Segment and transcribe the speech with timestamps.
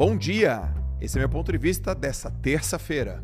[0.00, 0.62] Bom dia!
[0.98, 3.22] Esse é meu ponto de vista dessa terça-feira.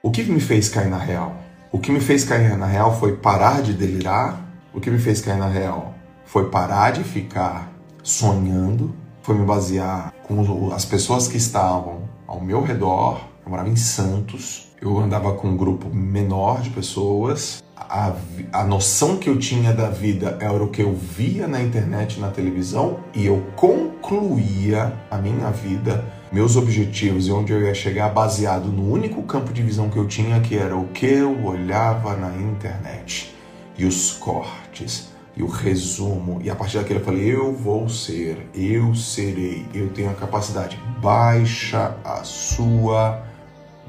[0.00, 1.36] O que me fez cair na real?
[1.72, 4.40] O que me fez cair na real foi parar de delirar.
[4.72, 7.72] O que me fez cair na real foi parar de ficar
[8.04, 8.94] sonhando.
[9.20, 13.30] Foi me basear com as pessoas que estavam ao meu redor.
[13.44, 14.72] Eu morava em Santos.
[14.80, 17.63] Eu andava com um grupo menor de pessoas.
[17.76, 18.14] A,
[18.52, 22.30] a noção que eu tinha da vida era o que eu via na internet, na
[22.30, 28.66] televisão, e eu concluía a minha vida meus objetivos e onde eu ia chegar baseado
[28.66, 32.36] no único campo de visão que eu tinha, que era o que eu olhava na
[32.36, 33.34] internet.
[33.76, 36.40] E os cortes, e o resumo.
[36.42, 40.78] E a partir daquilo eu falei: eu vou ser, eu serei, eu tenho a capacidade.
[41.00, 43.22] Baixa a sua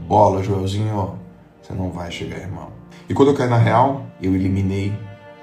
[0.08, 1.25] bola, Joelzinho.
[1.66, 2.72] Você não vai chegar, irmão.
[3.10, 4.94] E quando eu caí na real, eu eliminei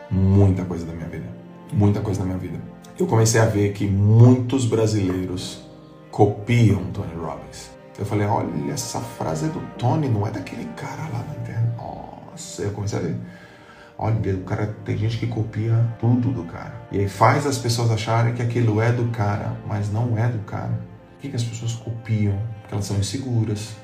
[0.09, 1.27] muita coisa da minha vida.
[1.73, 2.61] Muita coisa da minha vida.
[2.97, 5.65] Eu comecei a ver que muitos brasileiros
[6.13, 7.73] copiam Tony Robbins.
[7.99, 11.77] Eu falei, olha, essa frase é do Tony, não é daquele cara lá na internet.
[11.77, 13.17] Nossa, eu comecei a ver.
[13.99, 16.75] Olha, o cara tem gente que copia tudo do cara.
[16.93, 20.39] E aí faz as pessoas acharem que aquilo é do cara, mas não é do
[20.45, 20.79] cara.
[21.15, 22.39] Por que, que as pessoas copiam?
[22.61, 23.75] Porque elas são inseguras.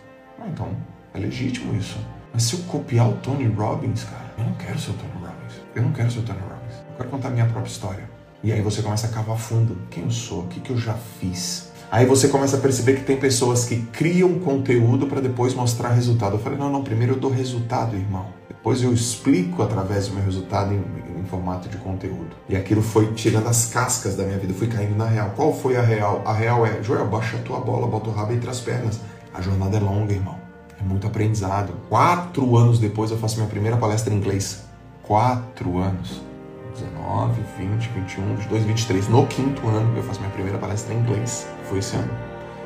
[0.40, 0.68] Ah, então,
[1.12, 1.98] é legítimo isso.
[2.32, 5.62] Mas se eu copiar o Tony Robbins, cara, eu não quero ser o Tony Robbins.
[5.74, 6.74] Eu não quero ser o Tony Robbins.
[6.90, 8.10] Eu quero contar a minha própria história.
[8.42, 9.76] E aí você começa a cavar fundo.
[9.90, 10.42] Quem eu sou?
[10.42, 11.72] O que, que eu já fiz?
[11.90, 16.36] Aí você começa a perceber que tem pessoas que criam conteúdo para depois mostrar resultado.
[16.36, 18.26] Eu falei, não, não, primeiro eu dou resultado, irmão.
[18.46, 20.84] Depois eu explico através do meu resultado em,
[21.18, 22.36] em, formato de conteúdo.
[22.48, 25.32] E aquilo foi tirando as cascas da minha vida, fui caindo na real.
[25.34, 26.22] Qual foi a real?
[26.26, 29.00] A real é, Joel, baixa a tua bola, bota o rabo entre as pernas.
[29.32, 30.47] A jornada é longa, irmão.
[30.80, 31.72] É muito aprendizado.
[31.88, 34.64] Quatro anos depois eu faço minha primeira palestra em inglês.
[35.02, 36.22] Quatro anos.
[36.74, 39.08] 19, 20, 21, 22, 23.
[39.08, 41.48] No quinto ano eu faço minha primeira palestra em inglês.
[41.64, 42.10] Foi esse ano.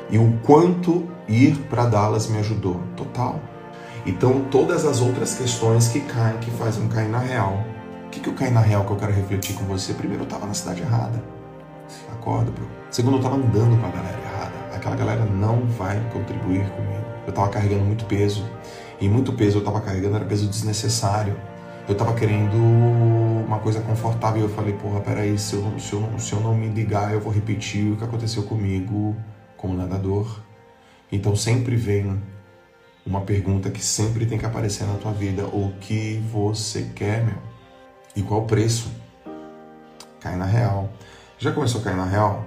[0.09, 2.79] E o quanto ir para Dallas me ajudou.
[2.95, 3.39] Total.
[4.05, 7.63] Então, todas as outras questões que caem, que fazem cair na real.
[8.05, 9.93] O que, que eu caí na real que eu quero refletir com você?
[9.93, 11.23] Primeiro, eu estava na cidade errada.
[12.11, 12.67] Acorda, bro.
[12.91, 14.32] Segundo, eu estava andando com a galera errada.
[14.83, 17.05] Aquela galera não vai contribuir comigo.
[17.25, 18.45] Eu estava carregando muito peso.
[18.99, 21.35] E muito peso eu estava carregando era peso desnecessário
[21.87, 22.55] eu tava querendo
[23.45, 24.43] uma coisa confortável.
[24.43, 27.31] Eu falei, porra, peraí, se eu, se, eu, se eu não me ligar, eu vou
[27.31, 29.15] repetir o que aconteceu comigo
[29.57, 30.39] como nadador.
[31.11, 32.21] Então sempre vem
[33.05, 37.37] uma pergunta que sempre tem que aparecer na tua vida: o que você quer, meu?
[38.15, 38.89] E qual o preço?
[40.19, 40.89] Cai na real.
[41.37, 42.45] Já começou a cair na real?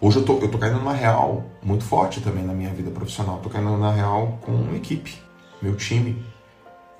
[0.00, 3.40] Hoje eu tô, eu tô caindo numa real muito forte também na minha vida profissional.
[3.40, 5.20] Tô caindo na real com uma equipe,
[5.60, 6.24] meu time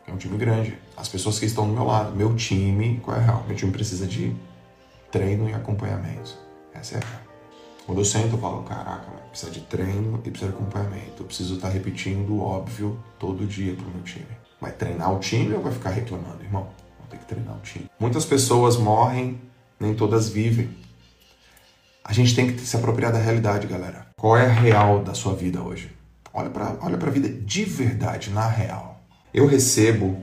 [0.05, 0.77] é um time grande.
[0.97, 3.45] As pessoas que estão do meu lado, meu time, qual é a real?
[3.47, 4.35] Meu time precisa de
[5.13, 6.35] treino e acompanhamento.
[6.75, 7.21] Essa é a real.
[7.87, 11.23] Quando eu sento, eu falo, caraca, precisa de treino e precisa de acompanhamento.
[11.23, 14.27] Eu preciso estar repetindo o óbvio todo dia pro meu time.
[14.61, 16.67] Vai treinar o time ou vai ficar reclamando, irmão?
[16.99, 17.89] Vou ter que treinar o time.
[18.01, 19.41] Muitas pessoas morrem,
[19.79, 20.88] nem todas vivem.
[22.09, 24.07] A gente tem que se apropriar da realidade, galera.
[24.17, 25.95] Qual é a real da sua vida hoje?
[26.33, 29.03] Olha para olha a vida de verdade, na real.
[29.33, 30.17] Eu recebo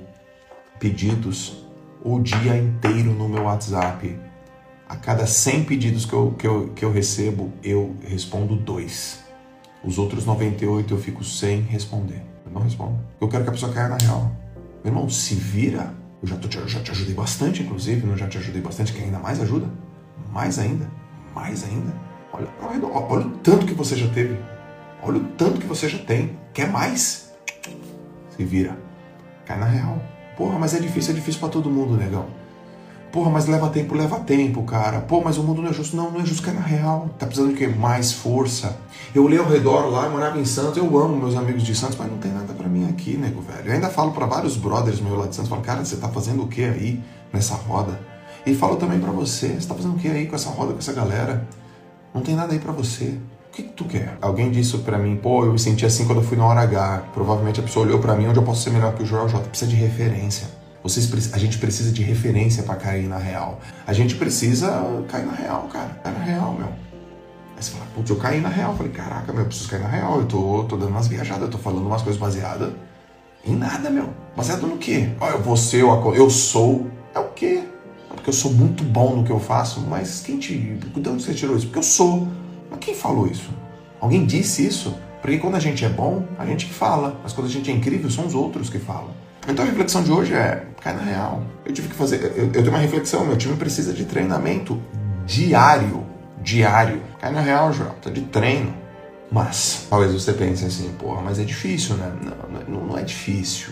[0.79, 1.63] pedidos
[2.03, 4.19] o dia inteiro no meu WhatsApp.
[4.89, 9.23] A cada 100 pedidos que eu, que eu, que eu recebo, eu respondo dois.
[9.83, 12.23] Os outros 98 eu fico sem responder.
[12.47, 12.97] Eu não respondo.
[13.21, 14.31] Eu quero que a pessoa caia na real.
[14.83, 15.93] Meu irmão, se vira.
[16.19, 18.07] Eu já, tô, já te ajudei bastante, inclusive.
[18.07, 19.69] Não já te ajudei bastante, que ainda mais ajuda?
[20.31, 20.89] Mais ainda?
[21.35, 21.93] Mais ainda?
[22.31, 22.47] Olha,
[23.09, 24.39] olha, o tanto que você já teve.
[25.03, 26.39] Olha o tanto que você já tem.
[26.53, 27.33] Quer mais?
[28.35, 28.77] Se vira.
[29.45, 30.01] Cai na real.
[30.37, 32.25] Porra, mas é difícil, é difícil para todo mundo, negão.
[33.11, 34.99] Porra, mas leva tempo, leva tempo, cara.
[34.99, 35.95] Pô, mas o mundo não é justo.
[35.95, 37.09] Não, não é justo, cai na real.
[37.19, 37.67] Tá precisando de quê?
[37.67, 38.77] Mais força.
[39.13, 42.09] Eu olhei ao redor lá, morava em Santos, eu amo meus amigos de Santos, mas
[42.09, 43.67] não tem nada para mim aqui, nego, velho.
[43.67, 46.43] Eu ainda falo para vários brothers meus lá de Santos, falo, cara, você tá fazendo
[46.43, 47.01] o que aí
[47.31, 47.99] nessa roda?
[48.45, 50.79] E falo também para você, você tá fazendo o que aí com essa roda, com
[50.79, 51.47] essa galera?
[52.13, 53.17] Não tem nada aí para você
[53.55, 54.17] que, que tu quer?
[54.21, 57.03] Alguém disse para mim, pô, eu me senti assim quando eu fui na hora H.
[57.13, 59.39] Provavelmente a pessoa olhou para mim onde eu posso ser melhor que o Joel J.
[59.47, 60.47] Precisa de referência.
[60.83, 63.59] Vocês, a gente precisa de referência para cair na real.
[63.87, 64.69] A gente precisa
[65.07, 65.89] cair na real, cara.
[66.03, 66.67] Cair na real, meu.
[66.67, 68.71] Aí você fala, putz, eu caí na real.
[68.71, 70.19] Eu falei, caraca, meu, eu preciso cair na real.
[70.19, 72.73] Eu tô, tô dando umas viajadas, eu tô falando umas coisas baseadas
[73.45, 74.09] em nada, meu.
[74.35, 75.09] Baseado no quê?
[75.19, 76.87] Ó, eu vou ser, eu, eu sou.
[77.15, 77.63] É o quê?
[78.25, 80.55] Porque eu sou muito bom no que eu faço, mas quem te.
[80.57, 81.67] De onde você tirou isso?
[81.67, 82.27] Porque eu sou.
[82.71, 83.51] Mas quem falou isso?
[84.01, 84.95] Alguém disse isso?
[85.21, 87.73] Porque quando a gente é bom, a gente que fala, mas quando a gente é
[87.75, 89.11] incrível, são os outros que falam.
[89.47, 91.43] Então a reflexão de hoje é, cai na real.
[91.63, 94.81] Eu tive que fazer, eu, eu tenho uma reflexão, meu time precisa de treinamento
[95.23, 96.03] diário.
[96.41, 97.03] Diário.
[97.21, 97.93] Cai na real, Joel.
[98.01, 98.73] Tá de treino.
[99.31, 102.11] Mas, talvez você pense assim, porra, mas é difícil, né?
[102.23, 103.69] Não, não, não é difícil.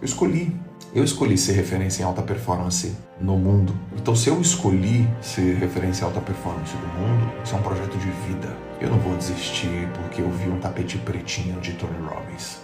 [0.00, 0.52] Eu escolhi.
[0.94, 3.78] Eu escolhi ser referência em alta performance no mundo.
[3.94, 7.98] Então, se eu escolhi ser referência em alta performance do mundo, isso é um projeto
[7.98, 8.56] de vida.
[8.80, 12.60] Eu não vou desistir porque eu vi um tapete pretinho de Tony Robbins.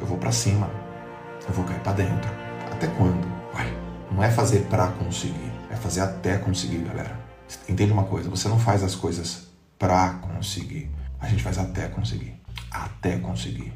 [0.00, 0.70] Eu vou para cima.
[1.46, 2.30] Eu vou cair para dentro.
[2.70, 3.22] Até quando?
[3.54, 3.66] Ué,
[4.10, 7.20] não é fazer para conseguir, é fazer até conseguir, galera.
[7.68, 8.30] Entende uma coisa?
[8.30, 10.90] Você não faz as coisas para conseguir.
[11.20, 12.34] A gente faz até conseguir.
[12.70, 13.74] Até conseguir.